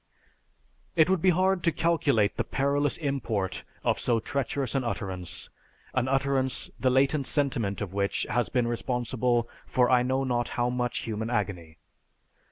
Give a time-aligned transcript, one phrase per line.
[0.97, 5.51] _It would be hard to calculate the perilous import of so treacherous an utterance,
[5.93, 10.71] an utterance the latent sentiment of which has been responsible for I know not how
[10.71, 11.77] much human agony.